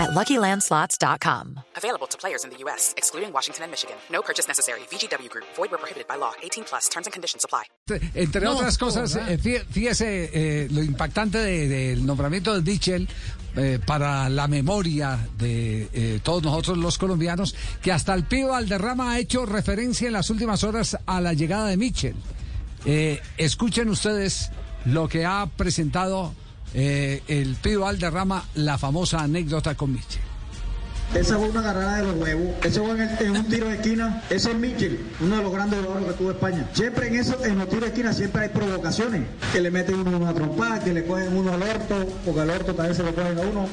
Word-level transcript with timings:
at 0.00 0.10
LuckyLandSlots.com. 0.18 1.60
Available 1.76 2.06
to 2.08 2.16
players 2.18 2.44
in 2.44 2.50
the 2.50 2.58
U.S., 2.64 2.94
excluding 2.96 3.32
Washington 3.32 3.64
and 3.64 3.70
Michigan. 3.70 3.96
No 4.10 4.22
purchase 4.22 4.48
necessary. 4.48 4.80
VGW 4.90 5.28
Group. 5.28 5.44
Void 5.56 5.70
where 5.70 5.78
prohibited 5.78 6.06
by 6.08 6.16
law. 6.16 6.32
18 6.42 6.64
plus. 6.64 6.88
Terms 6.88 7.06
and 7.06 7.12
conditions 7.12 7.44
apply. 7.44 7.64
Entre 8.14 8.46
otras 8.46 8.78
cosas, 8.78 9.16
eh, 9.16 9.38
fí- 9.38 9.62
fíjese 9.70 10.30
eh, 10.32 10.68
lo 10.70 10.82
impactante 10.82 11.38
de- 11.38 11.68
del 11.68 12.06
nombramiento 12.06 12.54
de 12.54 12.62
Mitchell 12.62 13.08
eh, 13.56 13.78
para 13.84 14.28
la 14.28 14.46
memoria 14.46 15.18
de 15.38 15.88
eh, 15.92 16.20
todos 16.22 16.42
nosotros 16.44 16.78
los 16.78 16.98
colombianos, 16.98 17.54
que 17.82 17.90
hasta 17.92 18.14
el 18.14 18.24
Pío 18.24 18.48
Valderrama 18.48 19.12
ha 19.12 19.18
hecho 19.18 19.44
referencia 19.44 20.06
en 20.06 20.12
las 20.14 20.30
últimas 20.30 20.62
horas 20.64 20.96
a 21.06 21.20
la 21.20 21.32
llegada 21.32 21.66
de 21.68 21.76
Mitchell. 21.76 22.14
Eh, 22.84 23.20
escuchen 23.36 23.88
ustedes 23.90 24.50
lo 24.84 25.08
que 25.08 25.26
ha 25.26 25.46
presentado 25.56 26.32
eh, 26.74 27.22
el 27.28 27.56
Pío 27.56 27.80
Valderrama, 27.80 28.44
la 28.54 28.78
famosa 28.78 29.20
anécdota 29.20 29.74
con 29.74 29.92
Mitchell. 29.92 30.22
Esa 31.14 31.38
fue 31.38 31.48
una 31.48 31.58
agarrada 31.58 31.96
de 31.96 32.02
los 32.04 32.16
huevos. 32.16 32.48
Eso 32.62 32.84
fue 32.84 33.26
en, 33.26 33.30
un 33.32 33.44
tiro 33.46 33.66
de 33.66 33.74
esquina. 33.74 34.22
Ese 34.30 34.52
es 34.52 34.56
Mitchell, 34.56 35.00
uno 35.20 35.38
de 35.38 35.42
los 35.42 35.52
grandes 35.52 35.80
jugadores 35.80 36.12
que 36.12 36.14
tuvo 36.14 36.30
España. 36.30 36.68
Siempre 36.72 37.08
en 37.08 37.16
eso, 37.16 37.44
en 37.44 37.58
los 37.58 37.68
tiros 37.68 37.82
de 37.82 37.88
esquina, 37.88 38.12
siempre 38.12 38.42
hay 38.42 38.48
provocaciones. 38.50 39.22
Que 39.52 39.60
le 39.60 39.72
meten 39.72 39.96
uno 39.96 40.16
una 40.16 40.32
trompada, 40.32 40.78
que 40.78 40.92
le 40.92 41.04
cogen 41.04 41.36
uno 41.36 41.52
al 41.52 41.62
orto, 41.62 42.06
porque 42.24 42.40
al 42.40 42.50
orto 42.50 42.74
también 42.74 42.94
se 42.94 43.02
lo 43.02 43.12
cogen 43.12 43.38
a 43.38 43.40
uno. 43.40 43.68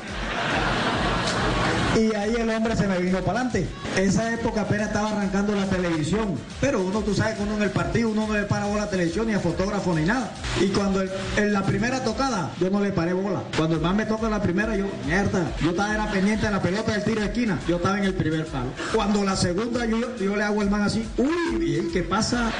Y 1.98 2.14
ahí 2.14 2.36
el 2.36 2.48
hombre 2.52 2.76
se 2.76 2.88
me 2.88 3.00
vino 3.00 3.20
para 3.22 3.40
adelante. 3.42 3.68
Esa 3.98 4.32
época 4.32 4.62
apenas 4.62 4.88
estaba 4.88 5.12
arrancando 5.12 5.56
la 5.56 5.66
televisión. 5.66 6.36
Pero 6.62 6.82
uno, 6.84 7.00
tú 7.02 7.16
sabes 7.16 7.36
que 7.38 7.44
uno 7.44 7.56
en 7.56 7.64
el 7.64 7.72
partido, 7.72 8.10
uno 8.10 8.28
no 8.28 8.34
le 8.34 8.44
para 8.44 8.66
bola 8.66 8.84
a 8.84 8.86
la 8.86 8.92
televisión, 8.92 9.26
ni 9.28 9.34
a 9.34 9.40
fotógrafo, 9.40 9.96
ni 9.96 10.06
nada. 10.06 10.30
Y 10.62 10.68
cuando 10.68 11.02
el- 11.02 11.10
en 11.38 11.54
la 11.54 11.64
primera 11.64 12.04
tocada, 12.04 12.52
yo 12.60 12.70
no 12.70 12.82
le 12.82 12.92
paré 12.92 13.14
bola. 13.14 13.42
Cuando 13.58 13.76
el 13.78 13.82
man 13.82 13.96
me 13.96 14.06
toca 14.06 14.30
la 14.30 14.42
primera, 14.42 14.76
yo, 14.76 14.86
mierda, 15.08 15.44
yo 15.62 15.72
estaba 15.72 15.94
era 15.94 16.12
pendiente 16.12 16.46
de 16.46 16.52
la 16.52 16.62
pelota 16.62 16.92
del 16.92 17.04
tiro 17.04 17.22
de 17.22 17.28
esquina. 17.28 17.58
Yo 17.68 17.78
estaba 17.78 17.98
en 17.98 18.04
el 18.04 18.14
primer 18.14 18.46
palo. 18.46 18.68
Cuando 18.94 19.24
la 19.24 19.36
segunda, 19.36 19.86
yo, 19.86 19.98
yo 20.18 20.36
le 20.36 20.44
hago 20.44 20.62
al 20.62 20.70
man 20.70 20.84
así, 20.84 21.04
uy, 21.18 21.58
bien, 21.58 21.90
¿qué 21.92 22.04
pasa? 22.04 22.52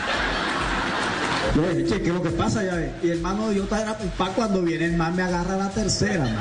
Yo 1.56 1.62
le 1.62 1.76
dije, 1.76 1.90
che, 1.90 2.02
¿qué 2.02 2.10
es 2.10 2.14
lo 2.16 2.24
que 2.24 2.30
pasa? 2.32 2.64
Ya 2.64 2.76
ves. 2.76 2.92
Y 3.04 3.10
el 3.12 3.22
mano, 3.22 3.52
yo 3.52 3.64
estaba 3.64 3.82
era 3.84 3.98
pa' 4.18 4.30
cuando 4.30 4.62
viene 4.64 4.86
el 4.86 4.98
man 4.98 5.16
me 5.16 5.22
agarra 5.24 5.58
la 5.58 5.70
tercera, 5.70 6.24
man. 6.24 6.36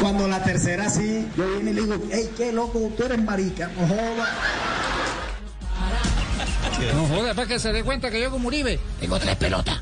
Cuando 0.00 0.28
la 0.28 0.42
tercera 0.42 0.88
sí, 0.88 1.26
yo 1.36 1.58
vine 1.58 1.70
y 1.70 1.74
le 1.74 1.82
digo, 1.82 1.96
hey, 2.10 2.30
qué 2.36 2.52
loco, 2.52 2.92
tú 2.96 3.04
eres 3.04 3.22
marica, 3.22 3.68
no 3.78 3.86
jodas. 3.86 4.28
No 6.94 7.06
joda, 7.06 7.34
para 7.34 7.48
que 7.48 7.58
se 7.58 7.72
dé 7.72 7.82
cuenta 7.82 8.10
que 8.10 8.20
yo 8.20 8.30
como 8.30 8.48
Uribe 8.48 8.78
tengo 9.00 9.18
tres 9.18 9.36
pelotas. 9.36 9.80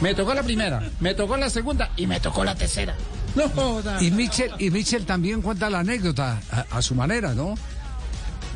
Me 0.00 0.14
tocó 0.14 0.34
la 0.34 0.42
primera, 0.42 0.82
me 0.98 1.14
tocó 1.14 1.36
la 1.36 1.48
segunda 1.48 1.90
y 1.96 2.06
me 2.08 2.18
tocó 2.18 2.42
la 2.44 2.56
tercera. 2.56 2.96
No 3.36 3.48
joda. 3.48 4.02
Y 4.02 4.10
Mitchell, 4.10 4.50
y 4.58 4.70
Mitchell 4.70 5.06
también 5.06 5.40
cuenta 5.40 5.70
la 5.70 5.78
anécdota 5.80 6.40
a, 6.50 6.66
a 6.76 6.82
su 6.82 6.94
manera, 6.96 7.34
¿no? 7.34 7.54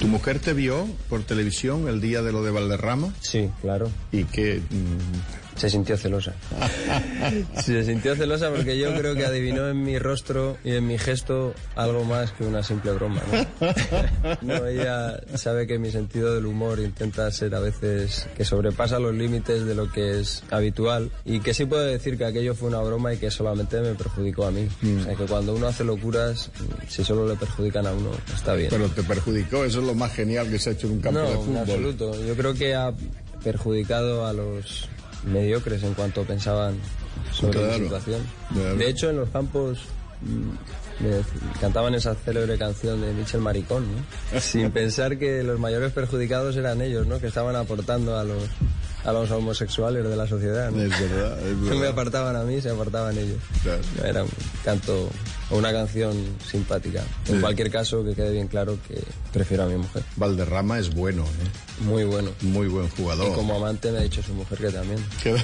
¿Tu 0.01 0.09
mujer 0.09 0.41
te 0.41 0.53
vio 0.53 0.87
por 1.09 1.23
televisión 1.23 1.89
el 1.89 2.01
día 2.01 2.21
de 2.23 2.33
lo 2.33 2.43
de 2.43 2.51
Valderrama? 2.51 3.15
Sí, 3.21 3.51
claro. 3.63 3.91
¿Y 4.13 4.25
que 4.25 4.61
mm, 4.69 5.46
Se 5.57 5.71
sintió 5.71 5.97
celosa. 5.97 6.35
Se 7.63 7.85
sintió 7.85 8.15
celosa 8.15 8.51
porque 8.51 8.79
yo 8.79 8.95
creo 8.95 9.15
que 9.15 9.25
adivinó 9.25 9.69
en 9.69 9.83
mi 9.83 9.99
rostro 9.99 10.59
y 10.65 10.73
en 10.73 10.87
mi 10.87 10.99
gesto 10.99 11.55
algo 11.75 12.05
más 12.05 12.33
que 12.33 12.45
una 12.45 12.63
simple 12.63 12.93
broma. 12.93 13.23
¿no? 13.33 13.67
No, 14.43 14.67
ella 14.67 15.21
sabe 15.35 15.67
que 15.67 15.79
mi 15.79 15.91
sentido 15.91 16.35
del 16.35 16.47
humor 16.47 16.79
intenta 16.81 17.31
ser 17.31 17.55
a 17.55 17.61
veces 17.61 18.29
que 18.37 18.45
sobrepasa 18.45 18.99
los 18.99 19.15
límites 19.15 19.65
de 19.65 19.75
lo 19.75 19.91
que 19.91 20.21
es 20.21 20.43
habitual 20.51 21.11
y 21.25 21.41
que 21.41 21.55
sí 21.55 21.65
puedo 21.65 21.85
decir 21.85 22.19
que 22.19 22.25
aquello 22.25 22.55
fue 22.55 22.69
una 22.69 22.81
broma 22.81 23.13
y 23.15 23.19
que 23.19 23.31
solamente 23.31 23.81
me 23.81 23.95
perjudicó 23.95 24.47
a 24.47 24.51
mí. 24.51 24.69
O 25.01 25.05
sea, 25.05 25.15
que 25.15 25.25
cuando 25.25 25.55
uno 25.55 25.67
hace 25.69 25.85
locuras, 25.85 26.51
si 26.89 27.05
solo 27.05 27.27
le 27.27 27.35
perjudican 27.37 27.87
a 27.87 27.93
uno, 27.93 28.11
está 28.35 28.55
bien. 28.55 28.69
pero 28.71 28.89
te 28.89 29.03
perjudicó? 29.03 29.65
Eso 29.65 29.81
es 29.81 29.87
lo 29.87 29.95
más 29.95 30.13
genial 30.13 30.49
que 30.51 30.59
se 30.59 30.71
ha 30.71 30.73
hecho 30.75 30.87
en 30.87 30.95
un 30.95 31.01
campo 31.01 31.21
no, 31.21 31.27
de 31.27 31.33
en 31.33 31.41
fútbol. 31.41 31.57
absoluto. 31.59 32.25
Yo 32.25 32.37
creo 32.37 32.55
que 32.55 32.75
ha 32.75 32.93
perjudicado 33.43 34.27
a 34.27 34.33
los 34.33 34.89
mediocres 35.27 35.83
en 35.83 35.95
cuanto 35.95 36.25
pensaban 36.25 36.77
sobre 37.33 37.59
Claro, 37.59 37.69
la 37.69 37.75
situación. 37.79 38.21
claro. 38.53 38.77
De 38.77 38.89
hecho, 38.89 39.11
en 39.11 39.17
los 39.17 39.29
campos 39.31 39.81
mm, 40.23 41.61
cantaban 41.61 41.95
esa 41.95 42.15
célebre 42.15 42.57
canción 42.57 43.01
de 43.01 43.13
Michel 43.13 43.41
Maricón, 43.41 43.85
¿no? 44.33 44.41
sin 44.41 44.71
pensar 44.71 45.19
que 45.19 45.43
los 45.43 45.59
mayores 45.59 45.93
perjudicados 45.93 46.57
eran 46.57 46.81
ellos, 46.81 47.07
¿no? 47.07 47.19
que 47.21 47.27
estaban 47.27 47.55
aportando 47.57 48.17
a 48.19 48.25
los, 48.25 48.45
a 49.05 49.13
los 49.13 49.31
homosexuales 49.31 50.05
de 50.09 50.17
la 50.17 50.27
sociedad. 50.27 50.71
¿no? 50.71 50.83
Es 50.83 50.99
verdad, 51.01 51.39
es 51.41 51.57
No 51.57 51.63
me 51.65 51.71
verdad. 51.81 51.89
apartaban 51.91 52.37
a 52.37 52.45
mí, 52.45 52.61
se 52.61 52.71
apartaban 52.71 53.17
ellos. 53.19 53.39
Claro. 53.63 53.83
Era 54.05 54.23
un 54.25 54.31
canto 54.65 55.11
o 55.51 55.57
una 55.59 55.73
canción 55.73 56.15
simpática. 56.51 57.05
En 57.29 57.41
cualquier 57.41 57.71
caso, 57.71 58.05
que 58.05 58.15
quede 58.15 58.33
bien 58.33 58.49
claro 58.49 58.79
que 58.89 59.03
prefiero 59.33 59.65
a 59.65 59.67
mi 59.67 59.77
mujer. 59.77 60.03
Valderrama 60.17 60.79
es 60.79 60.95
bueno, 60.95 61.23
¿eh? 61.25 61.85
Muy 61.85 62.05
bueno. 62.05 62.31
muy 62.41 62.69
buen 62.69 62.89
jugador. 62.91 63.29
Y 63.31 63.35
como 63.35 63.55
amante 63.57 63.93
me 63.93 63.99
ha 63.99 64.03
dicho 64.03 64.23
su 64.23 64.33
mujer 64.35 64.59
que 64.59 64.71
también. 64.71 64.99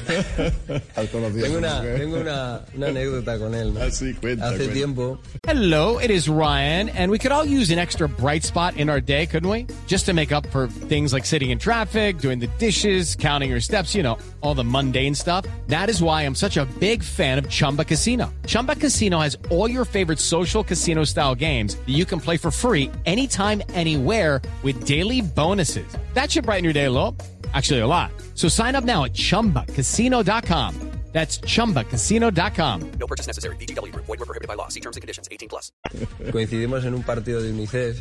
¿Has 0.96 1.08
conocido 1.08 1.44
a 1.44 1.48
Tengo 1.48 1.58
una, 1.58 1.82
tengo 1.82 2.16
una, 2.18 2.60
una 2.74 2.86
anécdota 2.88 3.38
con 3.38 3.54
él. 3.54 3.74
¿no? 3.74 3.80
Ah, 3.82 3.90
sí, 3.90 4.14
cuenta, 4.14 4.46
Hace 4.48 4.56
cuenta. 4.56 4.74
tiempo 4.74 5.20
Hello, 5.46 5.98
it 5.98 6.10
is 6.10 6.28
Ryan, 6.28 6.88
and 6.90 7.10
we 7.10 7.18
could 7.18 7.32
all 7.32 7.44
use 7.44 7.70
an 7.70 7.78
extra 7.78 8.08
bright 8.08 8.44
spot 8.44 8.76
in 8.76 8.88
our 8.88 9.00
day, 9.00 9.26
couldn't 9.26 9.48
we? 9.48 9.66
Just 9.86 10.06
to 10.06 10.14
make 10.14 10.32
up 10.32 10.46
for 10.48 10.68
things 10.88 11.12
like 11.12 11.26
sitting 11.26 11.50
in 11.50 11.58
traffic, 11.58 12.18
doing 12.18 12.38
the 12.38 12.48
dishes, 12.58 13.14
counting 13.16 13.50
your 13.50 13.60
steps, 13.60 13.94
you 13.94 14.02
know, 14.02 14.16
all 14.40 14.54
the 14.54 14.64
mundane 14.64 15.14
stuff. 15.14 15.44
That 15.68 15.90
is 15.90 16.02
why 16.02 16.22
I'm 16.22 16.34
such 16.34 16.56
a 16.56 16.64
big 16.80 17.02
fan 17.02 17.38
of 17.38 17.48
Chumba 17.48 17.84
Casino. 17.84 18.32
Chumba 18.46 18.76
Casino 18.76 19.18
has 19.20 19.36
all 19.50 19.68
your 19.68 19.84
favorite 19.92 20.20
social 20.20 20.62
casino 20.62 21.04
style 21.04 21.34
games 21.34 21.74
that 21.74 21.92
you 21.92 22.04
can 22.04 22.20
play 22.20 22.36
for 22.36 22.52
free 22.52 22.90
anytime, 23.06 23.62
anywhere 23.74 24.40
with 24.62 24.84
daily 24.86 25.20
bonuses. 25.20 25.96
That 26.14 26.30
should 26.30 26.44
brighten 26.44 26.64
your 26.64 26.72
day 26.72 26.84
a 26.84 26.90
little. 26.90 27.16
Actually, 27.52 27.80
a 27.80 27.86
lot. 27.86 28.12
So 28.34 28.48
sign 28.48 28.76
up 28.76 28.84
now 28.84 29.04
at 29.04 29.12
chumbacasino.com. 29.12 30.92
That's 31.12 31.40
chumbacasino.com. 31.40 32.92
No 32.98 33.06
purchase 33.06 33.26
necessary. 33.26 33.56
VGW 33.56 33.92
Group. 33.92 34.06
Void 34.06 34.20
where 34.20 34.26
prohibited 34.26 34.48
by 34.48 34.54
law. 34.54 34.68
See 34.68 34.80
terms 34.80 34.96
and 34.96 35.02
conditions. 35.02 35.28
18 35.30 35.48
plus. 35.48 35.70
coincidimos 36.32 36.84
en 36.86 36.94
un 36.94 37.02
partido 37.02 37.42
de 37.42 37.50
UNICEF 37.50 38.00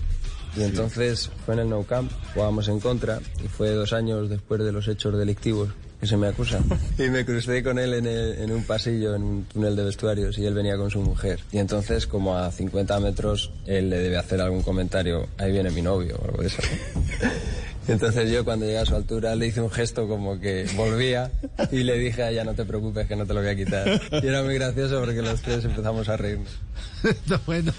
y 0.56 0.64
entonces 0.64 1.30
fue 1.46 1.56
en 1.56 1.62
el 1.62 1.70
Nou 1.70 1.86
Camp, 1.86 2.12
jugábamos 2.34 2.68
en 2.68 2.80
contra 2.80 3.20
y 3.44 3.48
fue 3.48 3.72
dos 3.72 3.94
años 3.94 4.30
después 4.30 4.62
de 4.62 4.72
los 4.72 4.88
hechos 4.88 5.18
delictivos 5.18 5.70
que 6.02 6.08
se 6.08 6.18
me 6.18 6.28
acusan. 6.28 6.66
Y 6.98 7.04
me 7.10 7.24
crucé 7.24 7.64
con 7.64 7.80
él 7.80 7.94
en, 7.94 8.06
el- 8.08 8.34
en 8.40 8.52
un 8.52 8.64
pasillo, 8.64 9.16
en 9.16 9.24
un 9.24 9.44
túnel 9.46 9.76
de 9.76 9.84
vestuarios 9.86 10.38
y 10.38 10.46
él 10.46 10.54
venía 10.54 10.76
con 10.76 10.90
su 10.92 11.00
mujer. 11.00 11.40
Y 11.54 11.60
entonces 11.60 12.08
como 12.08 12.36
a 12.38 12.52
50 12.52 13.00
metros 13.00 13.52
él 13.66 13.90
le 13.90 14.00
debe 14.00 14.18
hacer 14.18 14.42
algún 14.42 14.64
comentario, 14.64 15.28
ahí 15.38 15.52
viene 15.52 15.70
mi 15.72 15.82
novio 15.82 16.18
o 16.22 16.26
algo 16.26 16.42
de 16.42 16.48
eso. 16.48 16.58
Y 17.88 17.94
entonces 17.94 18.30
yo 18.30 18.46
cuando 18.46 18.64
llegué 18.68 18.78
a 18.78 18.86
su 18.86 18.96
altura 18.96 19.36
le 19.36 19.48
hice 19.48 19.60
un 19.60 19.72
gesto 19.72 20.08
como 20.08 20.40
que 20.40 20.68
volvía 20.76 21.32
y 21.72 21.78
le 21.78 21.98
dije 21.98 22.22
a 22.22 22.30
ella 22.30 22.44
no 22.44 22.54
te 22.54 22.64
preocupes 22.64 23.08
que 23.08 23.16
no 23.16 23.26
te 23.26 23.34
lo 23.34 23.42
voy 23.42 23.50
a 23.50 23.56
quitar. 23.56 24.00
Y 24.24 24.28
era 24.28 24.44
muy 24.44 24.54
gracioso 24.54 25.00
porque 25.00 25.20
los 25.24 25.42
tres 25.42 25.66
empezamos 25.66 26.08
a 26.08 26.16
reírnos. 26.16 26.50
No, 27.26 27.40
bueno. 27.48 27.74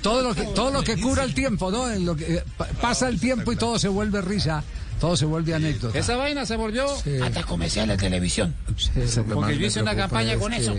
todo 0.00 0.22
lo 0.22 0.34
que 0.34 0.42
todo 0.54 0.70
lo 0.70 0.82
que 0.84 0.96
cura 1.00 1.24
el 1.24 1.34
tiempo, 1.34 1.70
¿no? 1.72 1.90
En 1.90 2.06
lo 2.06 2.14
que, 2.14 2.36
eh, 2.36 2.42
pa- 2.56 2.68
pasa 2.80 3.08
el 3.08 3.18
tiempo 3.18 3.50
y 3.52 3.56
todo 3.56 3.78
se 3.80 3.88
vuelve 3.88 4.20
risa, 4.22 4.62
todo 5.00 5.16
se 5.16 5.26
vuelve 5.26 5.54
anécdota. 5.54 5.98
Esa 5.98 6.16
vaina 6.16 6.46
se 6.46 6.56
volvió 6.56 6.86
hasta 7.22 7.42
comercial 7.44 7.88
de 7.88 7.96
televisión. 7.96 8.54
Porque 9.32 9.58
yo 9.58 9.66
hice 9.66 9.82
una 9.82 9.94
campaña 9.94 10.36
con 10.36 10.52
eso. 10.52 10.74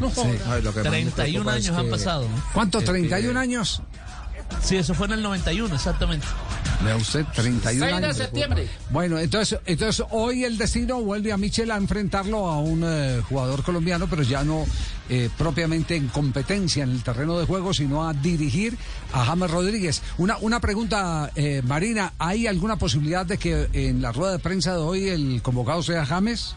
No 0.00 0.10
joda. 0.10 0.72
31 0.82 1.50
años 1.50 1.76
han 1.76 1.90
pasado. 1.90 2.28
¿no? 2.28 2.42
¿Cuánto? 2.54 2.80
¿31 2.80 3.36
años? 3.36 3.82
Sí, 4.62 4.76
eso 4.76 4.94
fue 4.94 5.06
en 5.06 5.12
el 5.12 5.22
91, 5.22 5.74
exactamente. 5.74 6.26
Vea 6.84 6.96
usted, 6.96 7.26
31 7.34 7.62
6 7.62 7.78
de 7.80 7.92
años. 7.92 8.16
septiembre. 8.16 8.68
Bueno, 8.90 9.18
entonces, 9.18 9.58
entonces 9.66 10.04
hoy 10.10 10.44
el 10.44 10.56
destino 10.56 11.00
vuelve 11.02 11.30
a 11.30 11.36
Michel 11.36 11.70
a 11.70 11.76
enfrentarlo 11.76 12.48
a 12.48 12.58
un 12.58 12.82
eh, 12.84 13.20
jugador 13.28 13.62
colombiano, 13.62 14.06
pero 14.08 14.22
ya 14.22 14.42
no 14.44 14.64
eh, 15.10 15.28
propiamente 15.36 15.94
en 15.94 16.08
competencia 16.08 16.82
en 16.82 16.90
el 16.90 17.02
terreno 17.02 17.38
de 17.38 17.44
juego, 17.44 17.74
sino 17.74 18.08
a 18.08 18.14
dirigir 18.14 18.78
a 19.12 19.26
James 19.26 19.50
Rodríguez. 19.50 20.02
Una, 20.16 20.38
una 20.38 20.60
pregunta, 20.60 21.30
eh, 21.34 21.60
Marina, 21.66 22.14
¿hay 22.18 22.46
alguna 22.46 22.76
posibilidad 22.76 23.26
de 23.26 23.36
que 23.36 23.68
en 23.74 24.00
la 24.00 24.12
rueda 24.12 24.32
de 24.32 24.38
prensa 24.38 24.72
de 24.72 24.78
hoy 24.80 25.08
el 25.08 25.42
convocado 25.42 25.82
sea 25.82 26.06
James? 26.06 26.54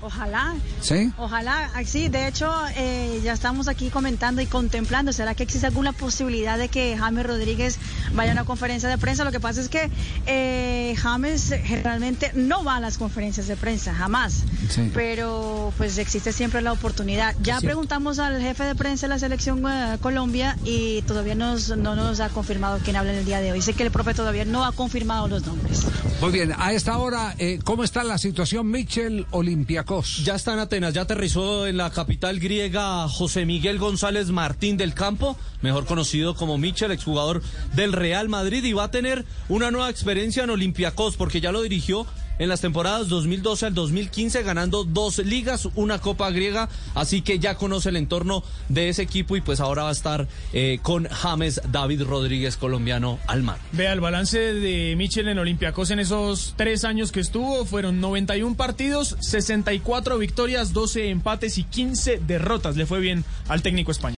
Ojalá. 0.00 0.54
¿Sí? 0.80 1.12
Ojalá, 1.18 1.70
sí, 1.84 2.08
de 2.08 2.28
hecho 2.28 2.52
eh, 2.76 3.20
ya 3.24 3.32
estamos 3.32 3.66
aquí 3.68 3.90
comentando 3.90 4.40
y 4.40 4.46
contemplando, 4.46 5.12
¿será 5.12 5.34
que 5.34 5.42
existe 5.42 5.66
alguna 5.66 5.92
posibilidad 5.92 6.56
de 6.56 6.68
que 6.68 6.96
James 6.96 7.26
Rodríguez 7.26 7.78
vaya 8.14 8.30
a 8.30 8.34
una 8.34 8.44
conferencia 8.44 8.88
de 8.88 8.96
prensa? 8.96 9.24
Lo 9.24 9.32
que 9.32 9.40
pasa 9.40 9.60
es 9.60 9.68
que 9.68 9.90
eh, 10.26 10.94
James 10.98 11.52
generalmente 11.64 12.30
no 12.34 12.62
va 12.62 12.76
a 12.76 12.80
las 12.80 12.96
conferencias 12.96 13.48
de 13.48 13.56
prensa, 13.56 13.92
jamás, 13.92 14.44
Sí. 14.70 14.90
pero 14.94 15.72
pues 15.76 15.98
existe 15.98 16.32
siempre 16.32 16.62
la 16.62 16.72
oportunidad. 16.72 17.34
Ya 17.42 17.60
preguntamos 17.60 18.18
al 18.18 18.40
jefe 18.40 18.64
de 18.64 18.74
prensa 18.74 19.06
de 19.06 19.14
la 19.14 19.18
selección 19.18 19.64
eh, 19.68 19.98
Colombia 20.00 20.56
y 20.64 21.02
todavía 21.02 21.34
nos, 21.34 21.76
no 21.76 21.96
nos 21.96 22.20
ha 22.20 22.28
confirmado 22.28 22.78
quién 22.84 22.96
habla 22.96 23.12
en 23.12 23.18
el 23.18 23.24
día 23.24 23.40
de 23.40 23.50
hoy. 23.52 23.62
Sé 23.62 23.72
que 23.74 23.82
el 23.82 23.90
profe 23.90 24.14
todavía 24.14 24.44
no 24.44 24.64
ha 24.64 24.72
confirmado 24.72 25.26
los 25.26 25.44
nombres. 25.46 25.84
Muy 26.20 26.30
bien, 26.30 26.52
a 26.56 26.72
esta 26.72 26.98
hora, 26.98 27.34
eh, 27.38 27.58
¿cómo 27.64 27.82
está 27.84 28.04
la 28.04 28.18
situación 28.18 28.70
Michel 28.70 29.26
Ya 30.22 30.34
está 30.34 30.52
en 30.52 30.58
Atenas, 30.58 30.92
ya 30.92 31.02
aterrizó 31.02 31.66
en 31.66 31.78
la 31.78 31.88
capital 31.90 32.38
griega 32.40 33.08
José 33.08 33.46
Miguel 33.46 33.78
González 33.78 34.28
Martín 34.28 34.76
del 34.76 34.92
Campo, 34.92 35.38
mejor 35.62 35.86
conocido 35.86 36.34
como 36.34 36.58
Michel, 36.58 36.92
exjugador 36.92 37.42
del 37.74 37.94
Real 37.94 38.28
Madrid, 38.28 38.62
y 38.64 38.74
va 38.74 38.84
a 38.84 38.90
tener 38.90 39.24
una 39.48 39.70
nueva 39.70 39.88
experiencia 39.88 40.44
en 40.44 40.50
Olympiacos, 40.50 41.16
porque 41.16 41.40
ya 41.40 41.52
lo 41.52 41.62
dirigió 41.62 42.06
en 42.38 42.48
las 42.48 42.60
temporadas 42.60 43.08
2012 43.08 43.66
al 43.66 43.74
2015, 43.74 44.42
ganando 44.42 44.84
dos 44.84 45.18
ligas, 45.18 45.68
una 45.74 45.98
Copa 45.98 46.30
griega, 46.30 46.68
así 46.94 47.22
que 47.22 47.38
ya 47.38 47.56
conoce 47.56 47.88
el 47.88 47.96
entorno 47.96 48.42
de 48.68 48.88
ese 48.88 49.02
equipo 49.02 49.36
y 49.36 49.40
pues 49.40 49.60
ahora 49.60 49.84
va 49.84 49.88
a 49.90 49.92
estar 49.92 50.28
eh, 50.52 50.78
con 50.82 51.08
James 51.08 51.60
David 51.70 52.02
Rodríguez, 52.02 52.56
colombiano, 52.56 53.18
al 53.26 53.42
mando. 53.42 53.62
Vea, 53.72 53.92
el 53.92 54.00
balance 54.00 54.38
de 54.38 54.94
Michel 54.96 55.28
en 55.28 55.38
Olympiacos 55.38 55.90
en 55.90 55.98
esos 55.98 56.54
tres 56.56 56.84
años 56.84 57.12
que 57.12 57.20
estuvo 57.20 57.64
fueron 57.64 58.00
91 58.00 58.56
partidos, 58.56 59.16
64 59.20 60.18
victorias, 60.18 60.72
12 60.72 61.10
empates 61.10 61.58
y 61.58 61.64
15 61.64 62.20
derrotas. 62.26 62.76
Le 62.76 62.86
fue 62.86 63.00
bien 63.00 63.24
al 63.48 63.62
técnico 63.62 63.90
español. 63.90 64.17